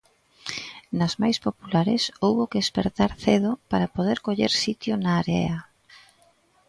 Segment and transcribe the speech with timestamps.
[0.99, 5.55] Nas máis populares houbo que espertar cedo para poder coller sitio na area.